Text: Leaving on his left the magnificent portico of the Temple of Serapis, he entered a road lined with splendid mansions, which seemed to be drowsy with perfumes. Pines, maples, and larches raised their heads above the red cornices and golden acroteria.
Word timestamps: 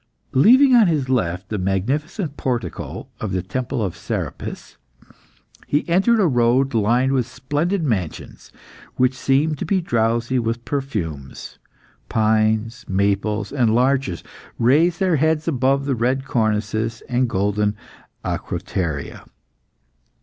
Leaving 0.33 0.73
on 0.73 0.87
his 0.87 1.09
left 1.09 1.49
the 1.49 1.59
magnificent 1.59 2.35
portico 2.35 3.07
of 3.19 3.31
the 3.31 3.43
Temple 3.43 3.83
of 3.83 3.95
Serapis, 3.95 4.77
he 5.67 5.87
entered 5.87 6.19
a 6.19 6.25
road 6.25 6.73
lined 6.73 7.11
with 7.11 7.27
splendid 7.27 7.83
mansions, 7.83 8.51
which 8.95 9.13
seemed 9.15 9.59
to 9.59 9.63
be 9.65 9.79
drowsy 9.79 10.39
with 10.39 10.65
perfumes. 10.65 11.59
Pines, 12.09 12.83
maples, 12.87 13.51
and 13.51 13.75
larches 13.75 14.23
raised 14.57 14.99
their 14.99 15.17
heads 15.17 15.47
above 15.47 15.85
the 15.85 15.93
red 15.93 16.25
cornices 16.25 17.03
and 17.07 17.29
golden 17.29 17.75
acroteria. 18.25 19.27